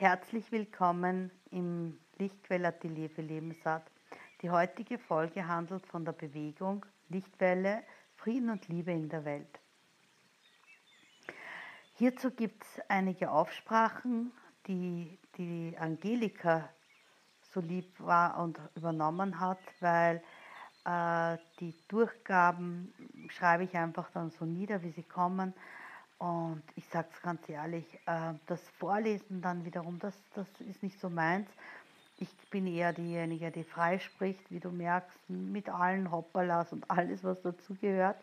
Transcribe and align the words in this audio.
Herzlich 0.00 0.52
willkommen 0.52 1.32
im 1.50 1.98
Lichtquellatelier 2.18 3.10
für 3.10 3.22
Lebensart. 3.22 3.82
Die 4.42 4.48
heutige 4.48 4.96
Folge 4.96 5.48
handelt 5.48 5.84
von 5.88 6.04
der 6.04 6.12
Bewegung 6.12 6.86
Lichtwelle, 7.08 7.82
Frieden 8.14 8.50
und 8.50 8.68
Liebe 8.68 8.92
in 8.92 9.08
der 9.08 9.24
Welt. 9.24 9.58
Hierzu 11.94 12.30
gibt 12.30 12.62
es 12.62 12.80
einige 12.88 13.32
Aufsprachen, 13.32 14.30
die 14.68 15.18
die 15.36 15.74
Angelika 15.76 16.68
so 17.40 17.58
lieb 17.58 17.98
war 17.98 18.38
und 18.38 18.60
übernommen 18.76 19.40
hat, 19.40 19.58
weil 19.80 20.22
äh, 20.84 21.38
die 21.58 21.74
Durchgaben 21.88 22.94
schreibe 23.30 23.64
ich 23.64 23.76
einfach 23.76 24.12
dann 24.12 24.30
so 24.30 24.44
nieder, 24.44 24.80
wie 24.84 24.92
sie 24.92 25.02
kommen. 25.02 25.54
Und 26.18 26.62
ich 26.74 26.86
sage 26.88 27.08
es 27.12 27.22
ganz 27.22 27.48
ehrlich, 27.48 27.86
äh, 28.06 28.34
das 28.46 28.60
Vorlesen 28.78 29.40
dann 29.40 29.64
wiederum, 29.64 29.98
das, 30.00 30.14
das 30.34 30.46
ist 30.68 30.82
nicht 30.82 30.98
so 31.00 31.08
meins. 31.08 31.48
Ich 32.18 32.28
bin 32.50 32.66
eher 32.66 32.92
diejenige, 32.92 33.52
die 33.52 33.62
frei 33.62 34.00
spricht, 34.00 34.50
wie 34.50 34.58
du 34.58 34.70
merkst, 34.70 35.16
mit 35.28 35.68
allen 35.68 36.10
Hoppalas 36.10 36.72
und 36.72 36.90
alles, 36.90 37.22
was 37.22 37.40
dazugehört. 37.42 38.16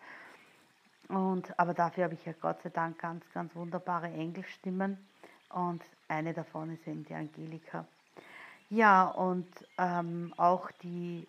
Und, 1.08 1.58
aber 1.58 1.74
dafür 1.74 2.06
habe 2.06 2.16
ich 2.16 2.26
ja 2.26 2.34
Gott 2.42 2.62
sei 2.64 2.70
Dank 2.70 3.00
ganz, 3.00 3.24
ganz 3.34 3.56
wunderbare 3.56 4.08
Engelstimmen. 4.08 4.98
Und 5.50 5.82
eine 6.10 6.34
davon 6.34 6.74
ist 6.74 6.86
eben 6.88 7.06
die 7.06 7.14
Angelika. 7.14 7.86
Ja, 8.70 9.06
und 9.06 9.48
ähm, 9.78 10.34
auch 10.36 10.70
die 10.84 11.28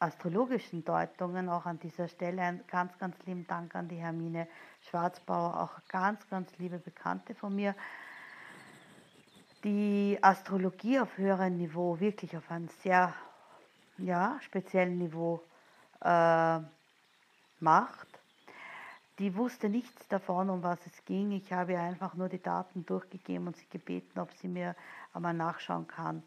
astrologischen 0.00 0.84
Deutungen, 0.84 1.48
auch 1.48 1.66
an 1.66 1.78
dieser 1.78 2.08
Stelle 2.08 2.42
ein 2.42 2.64
ganz, 2.66 2.98
ganz 2.98 3.16
lieben 3.26 3.46
Dank 3.46 3.74
an 3.74 3.88
die 3.88 3.96
Hermine 3.96 4.48
Schwarzbauer, 4.88 5.60
auch 5.60 5.88
ganz, 5.88 6.26
ganz 6.28 6.50
liebe 6.58 6.78
Bekannte 6.78 7.34
von 7.34 7.54
mir, 7.54 7.74
die 9.62 10.18
Astrologie 10.22 11.00
auf 11.00 11.18
höherem 11.18 11.58
Niveau, 11.58 12.00
wirklich 12.00 12.34
auf 12.34 12.50
einem 12.50 12.68
sehr 12.82 13.14
ja, 13.98 14.38
speziellen 14.40 14.96
Niveau 14.96 15.42
äh, 16.00 16.60
macht. 17.60 18.08
Die 19.18 19.36
wusste 19.36 19.68
nichts 19.68 20.08
davon, 20.08 20.48
um 20.48 20.62
was 20.62 20.78
es 20.86 21.04
ging. 21.04 21.32
Ich 21.32 21.52
habe 21.52 21.72
ihr 21.72 21.80
einfach 21.80 22.14
nur 22.14 22.30
die 22.30 22.42
Daten 22.42 22.86
durchgegeben 22.86 23.48
und 23.48 23.56
sie 23.58 23.68
gebeten, 23.68 24.18
ob 24.18 24.32
sie 24.32 24.48
mir 24.48 24.74
einmal 25.12 25.34
nachschauen 25.34 25.86
kann, 25.86 26.22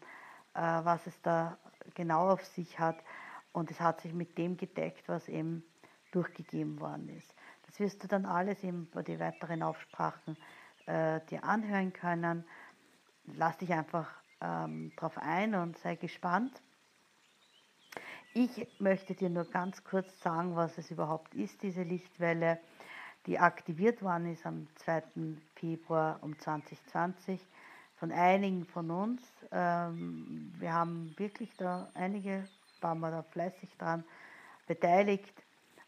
äh, 0.54 0.60
was 0.60 1.04
es 1.08 1.20
da 1.22 1.58
genau 1.94 2.30
auf 2.30 2.44
sich 2.44 2.78
hat. 2.78 2.96
Und 3.54 3.70
es 3.70 3.80
hat 3.80 4.00
sich 4.00 4.12
mit 4.12 4.36
dem 4.36 4.56
gedeckt, 4.56 5.08
was 5.08 5.28
eben 5.28 5.62
durchgegeben 6.10 6.80
worden 6.80 7.08
ist. 7.08 7.34
Das 7.66 7.78
wirst 7.78 8.02
du 8.02 8.08
dann 8.08 8.26
alles 8.26 8.62
eben 8.64 8.90
bei 8.92 9.02
den 9.02 9.20
weiteren 9.20 9.62
Aufsprachen 9.62 10.36
äh, 10.86 11.20
dir 11.30 11.44
anhören 11.44 11.92
können. 11.92 12.44
Lass 13.26 13.56
dich 13.56 13.72
einfach 13.72 14.10
ähm, 14.40 14.92
drauf 14.96 15.16
ein 15.18 15.54
und 15.54 15.78
sei 15.78 15.94
gespannt. 15.94 16.60
Ich 18.32 18.66
möchte 18.80 19.14
dir 19.14 19.30
nur 19.30 19.44
ganz 19.44 19.84
kurz 19.84 20.20
sagen, 20.20 20.56
was 20.56 20.76
es 20.76 20.90
überhaupt 20.90 21.32
ist, 21.36 21.62
diese 21.62 21.84
Lichtwelle, 21.84 22.58
die 23.26 23.38
aktiviert 23.38 24.02
worden 24.02 24.32
ist 24.32 24.44
am 24.44 24.66
2. 24.74 25.04
Februar 25.54 26.18
um 26.22 26.36
2020 26.36 27.40
von 27.94 28.10
einigen 28.10 28.64
von 28.64 28.90
uns. 28.90 29.22
Ähm, 29.52 30.52
wir 30.58 30.72
haben 30.72 31.14
wirklich 31.16 31.54
da 31.56 31.88
einige 31.94 32.48
waren 32.84 33.00
wir 33.00 33.10
da 33.10 33.22
fleißig 33.22 33.76
dran 33.78 34.04
beteiligt 34.68 35.42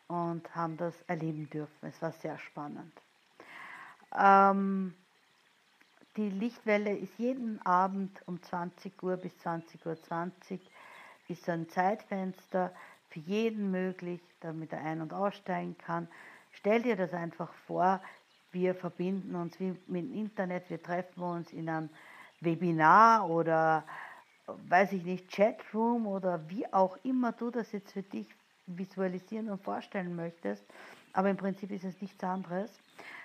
und 0.09 0.53
haben 0.57 0.77
das 0.77 0.95
erleben 1.07 1.49
dürfen. 1.51 1.89
Es 1.89 2.01
war 2.03 2.13
sehr 2.13 2.39
spannend. 2.39 2.93
Ähm, 4.19 4.95
die 6.17 6.31
Lichtwelle 6.31 6.97
ist 6.97 7.19
jeden 7.19 7.65
Abend 7.65 8.27
um 8.27 8.43
20 8.43 9.03
Uhr 9.03 9.17
bis 9.19 9.33
20.20 9.45 9.87
Uhr 9.87 10.03
20 10.03 10.71
ist 11.29 11.49
ein 11.49 11.69
Zeitfenster 11.69 12.73
für 13.11 13.21
jeden 13.21 13.71
möglich, 13.71 14.21
damit 14.41 14.73
er 14.73 14.81
ein- 14.81 15.03
und 15.03 15.13
aussteigen 15.13 15.77
kann. 15.77 16.09
Stell 16.53 16.83
dir 16.83 16.97
das 16.97 17.13
einfach 17.13 17.53
vor, 17.67 18.01
wir 18.53 18.75
verbinden 18.75 19.35
uns 19.35 19.61
wie 19.61 19.77
mit 19.87 20.05
dem 20.05 20.15
Internet, 20.15 20.71
wir 20.71 20.83
treffen 20.83 21.23
uns 21.23 21.53
in 21.53 21.69
einem 21.69 21.91
Webinar 22.41 23.29
oder 23.29 23.85
weiß 24.47 24.93
ich 24.93 25.05
nicht, 25.05 25.31
Chatroom 25.31 26.07
oder 26.07 26.49
wie 26.49 26.73
auch 26.73 26.97
immer 27.03 27.33
du 27.33 27.51
das 27.51 27.73
jetzt 27.73 27.93
für 27.93 28.03
dich 28.03 28.29
visualisieren 28.67 29.51
und 29.51 29.63
vorstellen 29.63 30.15
möchtest. 30.15 30.65
Aber 31.13 31.31
im 31.31 31.37
Prinzip 31.37 31.71
ist 31.71 31.85
es 31.85 32.01
nichts 32.01 32.23
anderes. 32.23 32.71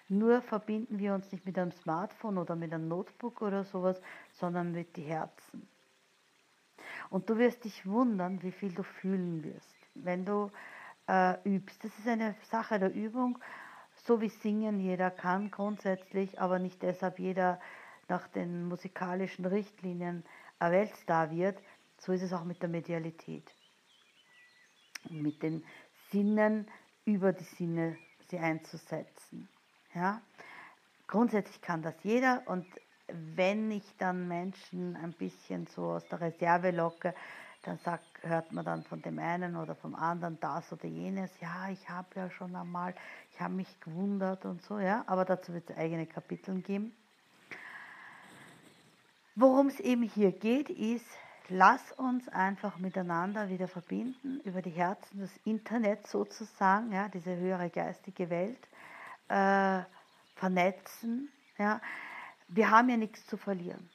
Nur 0.08 0.42
verbinden 0.42 1.00
wir 1.00 1.14
uns 1.14 1.32
nicht 1.32 1.46
mit 1.46 1.58
einem 1.58 1.72
Smartphone 1.72 2.38
oder 2.38 2.56
mit 2.56 2.74
einem 2.74 2.88
Notebook 2.88 3.42
oder 3.42 3.64
sowas, 3.64 4.02
sondern 4.34 4.72
mit 4.72 4.98
den 4.98 5.06
Herzen. 5.06 5.68
Und 7.10 7.30
du 7.30 7.38
wirst 7.38 7.64
dich 7.64 7.86
wundern, 7.86 8.42
wie 8.44 8.52
viel 8.52 8.74
du 8.74 8.84
fühlen 8.84 9.44
wirst, 9.44 9.76
wenn 9.96 10.26
du 10.26 10.52
äh, 11.08 11.36
übst. 11.44 11.84
Das 11.84 11.98
ist 11.98 12.08
eine 12.08 12.36
Sache 12.50 12.80
der 12.80 12.94
Übung, 12.94 13.38
so 13.96 14.22
wie 14.22 14.30
Singen 14.30 14.80
jeder 14.80 15.12
kann 15.12 15.52
grundsätzlich, 15.52 16.40
aber 16.40 16.60
nicht 16.60 16.82
deshalb 16.82 17.20
jeder 17.20 17.60
nach 18.08 18.28
den 18.28 18.68
musikalischen 18.68 19.46
Richtlinien 19.46 20.24
ein 20.62 20.72
Weltstar 20.72 21.32
wird, 21.32 21.62
so 21.98 22.12
ist 22.12 22.22
es 22.22 22.34
auch 22.34 22.44
mit 22.44 22.62
der 22.62 22.70
Medialität. 22.70 23.52
Und 25.10 25.22
mit 25.22 25.42
den 25.42 25.66
Sinnen 26.12 26.70
über 27.06 27.34
die 27.34 27.44
Sinne 27.44 27.98
sie 28.30 28.38
einzusetzen. 28.38 29.50
Ja? 29.94 30.22
Grundsätzlich 31.08 31.62
kann 31.62 31.82
das 31.82 31.96
jeder 32.04 32.44
und 32.46 32.66
wenn 33.08 33.72
ich 33.72 33.84
dann 33.98 34.28
Menschen 34.28 34.96
ein 34.96 35.12
bisschen 35.12 35.68
so 35.68 35.92
aus 35.92 36.08
der 36.08 36.22
Reserve 36.22 36.72
locke, 36.72 37.14
dann 37.64 37.78
sagt, 37.80 38.06
hört 38.22 38.52
man 38.54 38.64
dann 38.64 38.84
von 38.84 39.02
dem 39.02 39.20
einen 39.20 39.56
oder 39.56 39.76
vom 39.76 39.96
anderen 39.96 40.40
das 40.40 40.72
oder 40.72 40.86
jenes, 40.86 41.30
ja, 41.42 41.70
ich 41.70 41.90
habe 41.90 42.08
ja 42.16 42.30
schon 42.30 42.56
einmal, 42.56 42.96
ich 43.32 43.42
habe 43.42 43.54
mich 43.54 43.80
gewundert 43.82 44.46
und 44.46 44.64
so, 44.64 44.80
ja, 44.80 45.04
aber 45.08 45.26
dazu 45.26 45.54
wird 45.54 45.70
es 45.70 45.78
eigene 45.78 46.08
Kapitel 46.08 46.62
geben. 46.62 46.96
Worum 49.42 49.70
es 49.70 49.80
eben 49.80 50.04
hier 50.04 50.34
geht, 50.34 50.70
ist, 50.70 51.18
lass 51.50 51.92
uns 51.94 52.30
einfach 52.30 52.78
miteinander 52.78 53.50
wieder 53.50 53.68
verbinden 53.68 54.40
über 54.42 54.62
die 54.62 54.70
Herzen, 54.70 55.20
das 55.20 55.36
Internet 55.46 56.06
sozusagen, 56.06 56.92
ja, 56.92 57.10
diese 57.10 57.36
höhere 57.36 57.72
geistige 57.72 58.30
Welt, 58.30 58.60
äh, 59.30 59.82
vernetzen. 60.36 61.32
Ja. 61.58 61.82
Wir 62.50 62.70
haben 62.70 62.88
ja 62.90 62.98
nichts 62.98 63.26
zu 63.26 63.36
verlieren. 63.36 63.90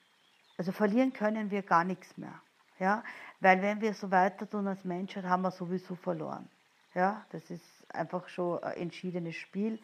Also 0.58 0.72
verlieren 0.72 1.12
können 1.12 1.52
wir 1.52 1.62
gar 1.62 1.84
nichts 1.84 2.18
mehr. 2.18 2.34
Ja, 2.80 3.04
weil 3.38 3.62
wenn 3.62 3.80
wir 3.80 3.94
so 3.94 4.10
weiter 4.10 4.50
tun 4.50 4.66
als 4.66 4.84
Menschheit, 4.84 5.26
haben 5.26 5.42
wir 5.42 5.52
sowieso 5.52 5.94
verloren. 5.94 6.48
Ja, 6.92 7.24
das 7.30 7.48
ist 7.52 7.94
einfach 7.94 8.28
schon 8.28 8.64
ein 8.64 8.78
entschiedenes 8.78 9.36
Spiel 9.36 9.78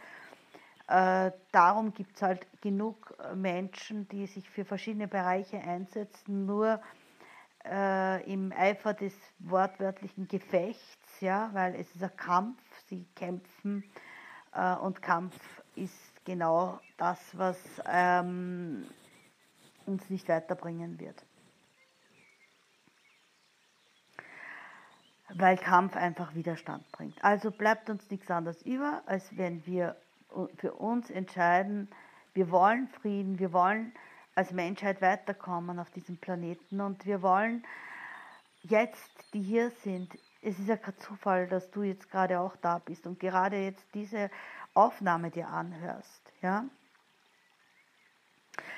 äh, 0.89 1.31
darum 1.53 1.93
gibt 1.93 2.17
es 2.17 2.23
halt 2.23 2.47
genug 2.61 3.15
äh, 3.19 3.35
Menschen, 3.35 4.09
die 4.09 4.27
sich 4.27 4.49
für 4.51 4.65
verschiedene 4.65 5.09
Bereiche 5.09 5.59
einsetzen, 5.59 6.47
nur 6.47 6.81
äh, 7.65 8.33
im 8.33 8.53
Eifer 8.53 8.95
des 8.95 9.15
wortwörtlichen 9.39 10.27
Gefechts, 10.27 11.21
ja, 11.21 11.51
weil 11.53 11.75
es 11.77 11.95
ist 11.95 12.03
ein 12.03 12.17
Kampf, 12.17 12.61
sie 12.89 13.07
kämpfen 13.15 13.85
äh, 14.53 14.75
und 14.75 15.03
Kampf 15.03 15.37
ist 15.77 16.25
genau 16.25 16.81
das, 16.97 17.19
was 17.37 17.59
ähm, 17.87 18.87
uns 19.87 20.09
nicht 20.11 20.29
weiterbringen 20.29 20.99
wird. 20.99 21.25
Weil 25.35 25.57
Kampf 25.57 25.97
einfach 25.97 26.35
Widerstand 26.35 26.91
bringt. 26.93 27.23
Also 27.25 27.51
bleibt 27.51 27.89
uns 27.89 28.11
nichts 28.11 28.31
anderes 28.31 28.61
über, 28.63 29.03
als 29.07 29.35
wenn 29.37 29.65
wir 29.65 29.97
für 30.57 30.75
uns 30.75 31.11
entscheiden, 31.11 31.89
wir 32.35 32.51
wollen 32.51 32.89
Frieden, 32.89 33.39
wir 33.39 33.53
wollen 33.53 33.93
als 34.35 34.53
Menschheit 34.53 35.03
weiterkommen 35.03 35.79
auf 35.79 35.91
diesem 35.91 36.17
Planeten 36.17 36.81
und 36.81 37.05
wir 37.05 37.23
wollen 37.23 37.65
jetzt, 38.63 39.11
die 39.35 39.43
hier 39.43 39.71
sind, 39.71 40.17
es 40.41 40.59
ist 40.59 40.69
ja 40.69 40.77
kein 40.77 40.97
Zufall, 40.99 41.47
dass 41.47 41.71
du 41.71 41.83
jetzt 41.83 42.11
gerade 42.11 42.41
auch 42.41 42.57
da 42.57 42.79
bist 42.79 43.07
und 43.07 43.21
gerade 43.21 43.59
jetzt 43.59 43.87
diese 43.95 44.31
Aufnahme 44.75 45.31
dir 45.31 45.49
anhörst. 45.49 46.33
Ja? 46.41 46.65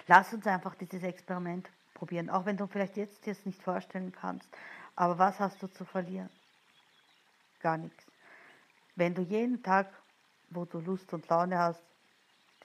Lass 0.06 0.34
uns 0.34 0.46
einfach 0.46 0.74
dieses 0.74 1.02
Experiment 1.02 1.70
probieren, 1.94 2.28
auch 2.28 2.44
wenn 2.44 2.56
du 2.56 2.66
vielleicht 2.66 2.96
jetzt 2.96 3.24
dir 3.24 3.32
es 3.32 3.46
nicht 3.46 3.62
vorstellen 3.62 4.12
kannst. 4.12 4.48
Aber 4.96 5.18
was 5.18 5.40
hast 5.40 5.62
du 5.62 5.68
zu 5.68 5.84
verlieren? 5.84 6.30
Gar 7.60 7.78
nichts. 7.78 8.04
Wenn 8.96 9.14
du 9.14 9.22
jeden 9.22 9.62
Tag 9.62 9.90
wo 10.54 10.64
du 10.64 10.80
Lust 10.80 11.12
und 11.12 11.28
Laune 11.28 11.58
hast, 11.58 11.82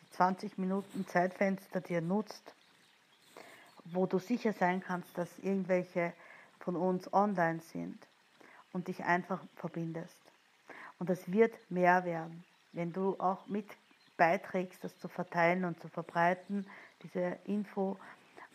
die 0.01 0.09
20 0.11 0.57
Minuten 0.57 1.07
Zeitfenster 1.07 1.81
dir 1.81 2.01
nutzt, 2.01 2.53
wo 3.85 4.05
du 4.05 4.19
sicher 4.19 4.53
sein 4.53 4.81
kannst, 4.81 5.17
dass 5.17 5.39
irgendwelche 5.39 6.13
von 6.59 6.75
uns 6.75 7.11
online 7.13 7.59
sind 7.59 8.07
und 8.73 8.87
dich 8.87 9.03
einfach 9.03 9.41
verbindest. 9.55 10.17
Und 10.99 11.09
es 11.09 11.31
wird 11.31 11.53
mehr 11.71 12.05
werden, 12.05 12.43
wenn 12.73 12.93
du 12.93 13.19
auch 13.19 13.47
mit 13.47 13.65
beiträgst, 14.17 14.83
das 14.83 14.97
zu 14.99 15.07
verteilen 15.07 15.65
und 15.65 15.79
zu 15.79 15.87
verbreiten, 15.87 16.67
diese 17.01 17.37
Info 17.45 17.97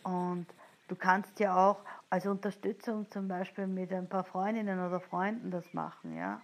Und 0.03 0.45
du 0.87 0.95
kannst 0.95 1.39
ja 1.39 1.55
auch 1.55 1.79
als 2.11 2.27
Unterstützung 2.27 3.09
zum 3.09 3.27
Beispiel 3.27 3.65
mit 3.65 3.91
ein 3.91 4.07
paar 4.07 4.23
Freundinnen 4.23 4.79
oder 4.85 4.99
Freunden 4.99 5.49
das 5.49 5.73
machen, 5.73 6.15
ja. 6.15 6.41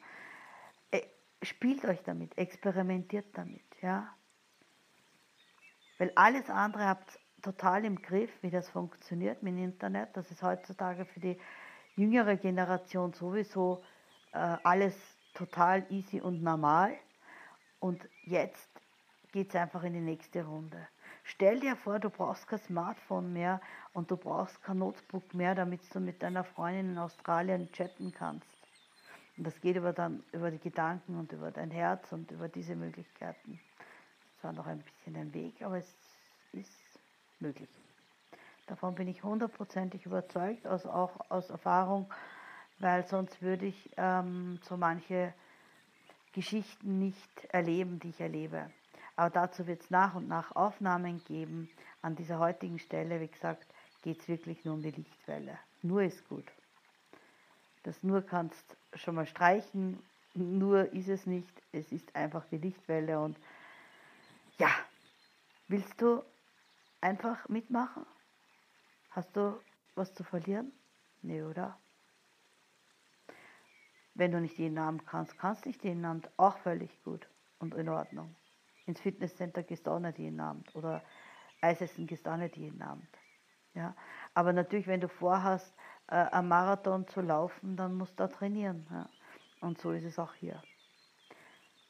Spielt 1.42 1.84
euch 1.86 2.02
damit, 2.04 2.38
experimentiert 2.38 3.26
damit, 3.34 3.64
ja. 3.82 4.16
Weil 5.98 6.12
alles 6.16 6.50
andere 6.50 6.86
habt 6.86 7.20
total 7.42 7.86
im 7.86 8.02
Griff, 8.02 8.32
wie 8.42 8.52
das 8.52 8.70
funktioniert 8.70 9.42
mit 9.44 9.54
dem 9.54 9.64
Internet. 9.64 10.16
Das 10.16 10.30
ist 10.32 10.44
heutzutage 10.44 11.06
für 11.06 11.20
die 11.20 11.40
jüngere 11.96 12.38
Generation 12.38 13.14
sowieso 13.14 13.84
äh, 14.34 14.58
alles 14.64 14.96
total 15.34 15.86
easy 15.90 16.22
und 16.22 16.44
normal. 16.44 16.96
Und 17.80 18.08
jetzt 18.24 18.70
geht 19.32 19.50
es 19.50 19.56
einfach 19.56 19.84
in 19.84 19.94
die 19.94 20.00
nächste 20.00 20.46
Runde. 20.46 20.88
Stell 21.24 21.60
dir 21.60 21.76
vor, 21.76 22.00
du 22.00 22.10
brauchst 22.10 22.48
kein 22.48 22.60
Smartphone 22.60 23.32
mehr 23.34 23.62
und 23.94 24.12
du 24.12 24.18
brauchst 24.18 24.62
kein 24.62 24.80
Notebook 24.80 25.34
mehr, 25.34 25.56
damit 25.56 25.82
du 25.94 26.00
mit 26.00 26.22
deiner 26.22 26.44
Freundin 26.44 26.92
in 26.92 26.98
Australien 26.98 27.72
chatten 27.72 28.12
kannst. 28.12 28.61
Und 29.38 29.45
das 29.45 29.60
geht 29.62 29.75
über, 29.75 29.94
dann, 29.94 30.24
über 30.31 30.51
die 30.51 30.60
Gedanken 30.60 31.18
und 31.18 31.31
über 31.31 31.51
dein 31.51 31.72
Herz 31.72 32.12
und 32.12 32.31
über 32.31 32.50
diese 32.50 32.75
Möglichkeiten. 32.75 33.60
Es 34.38 34.44
war 34.44 34.54
noch 34.54 34.68
ein 34.68 34.80
bisschen 34.80 35.16
ein 35.16 35.33
Weg, 35.33 35.62
aber 35.62 35.78
es 35.78 35.95
ist 36.54 37.00
möglich. 37.39 37.69
Davon 38.68 38.95
bin 38.95 39.07
ich 39.07 39.24
hundertprozentig 39.24 40.06
überzeugt, 40.06 40.66
aus, 40.68 40.86
auch 40.86 41.30
aus 41.30 41.50
Erfahrung, 41.50 42.12
weil 42.80 43.06
sonst 43.07 43.42
würde 43.42 43.66
ich 43.66 43.89
ähm, 43.98 44.60
so 44.63 44.78
manche 44.78 45.34
Geschichten 46.34 47.00
nicht 47.00 47.45
erleben, 47.50 48.00
die 48.00 48.10
ich 48.10 48.22
erlebe. 48.22 48.69
Aber 49.16 49.30
dazu 49.30 49.68
wird 49.68 49.81
es 49.81 49.89
nach 49.89 50.16
und 50.16 50.27
nach 50.27 50.56
Aufnahmen 50.56 51.24
geben. 51.25 51.69
An 52.01 52.16
dieser 52.16 52.39
heutigen 52.39 52.80
Stelle, 52.80 53.19
wie 53.19 53.27
gesagt, 53.27 53.68
geht 54.01 54.19
es 54.19 54.27
wirklich 54.27 54.63
nur 54.66 54.75
um 54.75 54.81
die 54.81 54.92
Lichtwelle. 54.92 55.57
Nur 55.81 56.04
ist 56.04 56.27
gut. 56.27 56.45
Das 57.83 58.04
nur 58.04 58.22
kannst 58.22 58.78
schon 58.94 59.16
mal 59.16 59.25
streichen. 59.25 60.01
Nur 60.33 60.94
ist 60.94 61.10
es 61.10 61.25
nicht. 61.25 61.62
Es 61.72 61.92
ist 61.92 62.16
einfach 62.16 62.45
die 62.45 62.57
Lichtwelle. 62.57 63.19
Und 63.19 63.38
ja, 64.57 64.69
willst 65.68 66.01
du 66.01 66.24
einfach 67.01 67.50
mitmachen? 67.50 68.06
Hast 69.10 69.36
du 69.36 69.60
was 69.95 70.13
zu 70.13 70.24
verlieren? 70.24 70.72
Nee, 71.22 71.44
oder? 71.44 71.78
Wenn 74.13 74.31
du 74.31 74.39
nicht 74.39 74.57
jeden 74.57 74.77
Abend 74.77 75.06
kannst, 75.06 75.38
kannst 75.38 75.66
du 75.66 75.69
nicht 75.69 75.84
jeden 75.84 76.06
Abend. 76.06 76.30
Auch 76.38 76.57
völlig 76.60 77.04
gut 77.04 77.27
und 77.60 77.74
in 77.74 77.89
Ordnung. 77.89 78.36
Ins 78.86 79.01
Fitnesscenter 79.01 79.63
gehst 79.63 79.88
du 79.88 79.92
auch 79.92 80.00
nicht 80.00 80.18
jeden 80.18 80.39
Abend. 80.39 80.74
Oder 80.75 81.04
Eisessen 81.62 82.07
gehst 82.07 82.25
du 82.25 82.31
auch 82.31 82.38
nicht 82.38 82.57
jeden 82.57 82.81
Abend. 82.81 83.07
Ja? 83.74 83.95
Aber 84.34 84.54
natürlich, 84.54 84.88
wenn 84.88 85.01
du 85.01 85.07
vorhast, 85.07 85.74
äh, 86.07 86.15
am 86.31 86.48
Marathon 86.48 87.07
zu 87.07 87.21
laufen, 87.21 87.75
dann 87.75 87.95
musst 87.95 88.19
du 88.19 88.27
trainieren. 88.27 88.86
Ja? 88.92 89.09
Und 89.62 89.80
so 89.80 89.92
ist 89.92 90.03
es 90.03 90.19
auch 90.19 90.33
hier. 90.33 90.62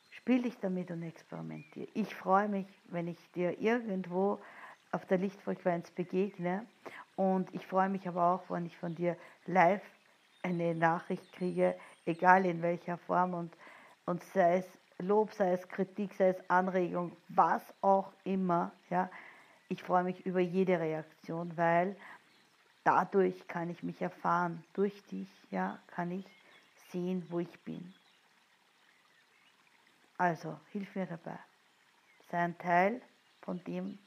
Spiel 0.10 0.44
dich 0.44 0.58
damit 0.60 0.92
und 0.92 1.02
experimentiere. 1.04 1.88
Ich 1.94 2.14
freue 2.14 2.48
mich, 2.48 2.68
wenn 2.86 3.08
ich 3.08 3.32
dir 3.32 3.60
irgendwo 3.60 4.40
auf 4.92 5.06
der 5.06 5.18
Lichtfrequenz 5.18 5.90
begegne. 5.92 6.66
Und 7.16 7.54
ich 7.54 7.66
freue 7.66 7.90
mich 7.90 8.08
aber 8.08 8.34
auch, 8.34 8.50
wenn 8.50 8.66
ich 8.66 8.78
von 8.78 8.96
dir 8.96 9.18
live 9.46 9.84
eine 10.44 10.76
Nachricht 10.76 11.32
kriege, 11.34 11.76
egal 12.06 12.46
in 12.46 12.62
welcher 12.62 12.98
Form 12.98 13.34
und, 13.34 13.56
und 14.06 14.24
sei 14.24 14.58
es 14.58 14.78
Lob, 15.00 15.34
sei 15.34 15.54
es 15.54 15.68
Kritik, 15.68 16.14
sei 16.14 16.30
es 16.30 16.50
Anregung, 16.50 17.18
was 17.30 17.64
auch 17.82 18.14
immer. 18.24 18.72
Ja, 18.90 19.10
ich 19.70 19.82
freue 19.82 20.04
mich 20.04 20.26
über 20.26 20.40
jede 20.40 20.80
Reaktion, 20.80 21.56
weil 21.58 21.96
dadurch 22.84 23.48
kann 23.48 23.70
ich 23.70 23.84
mich 23.84 24.02
erfahren. 24.02 24.64
Durch 24.74 25.04
dich 25.08 25.30
ja, 25.50 25.80
kann 25.88 26.12
ich 26.12 26.26
sehen, 26.92 27.26
wo 27.30 27.40
ich 27.40 27.60
bin. 27.62 27.94
Also, 30.18 30.60
hilf 30.72 30.96
mir 30.96 31.06
dabei. 31.06 31.40
Sei 32.30 32.38
ein 32.38 32.58
Teil 32.58 33.02
von 33.42 33.64
dem, 33.64 33.98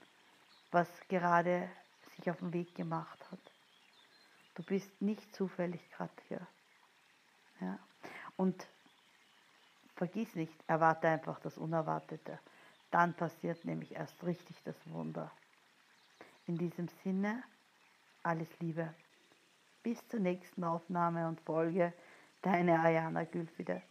was 0.70 0.88
gerade 1.08 1.68
sich 2.16 2.30
auf 2.30 2.38
den 2.38 2.52
Weg 2.52 2.74
gemacht 2.74 3.18
hat. 3.30 3.40
Du 4.54 4.62
bist 4.62 5.02
nicht 5.02 5.34
zufällig 5.34 5.90
gerade 5.90 6.12
hier. 6.28 6.46
Ja? 7.60 7.78
Und 8.36 8.66
vergiss 9.96 10.34
nicht, 10.34 10.54
erwarte 10.68 11.08
einfach 11.08 11.40
das 11.40 11.58
Unerwartete. 11.58 12.38
Dann 12.90 13.14
passiert 13.14 13.64
nämlich 13.64 13.92
erst 13.92 14.22
richtig 14.22 14.56
das 14.64 14.76
Wunder. 14.90 15.32
In 16.46 16.56
diesem 16.58 16.88
Sinne, 17.02 17.42
alles 18.24 18.48
Liebe. 18.60 18.92
Bis 19.82 20.06
zur 20.08 20.20
nächsten 20.20 20.64
Aufnahme 20.64 21.28
und 21.28 21.40
Folge. 21.42 21.92
Deine 22.42 22.80
Ayana 22.80 23.24
Gülfide. 23.24 23.82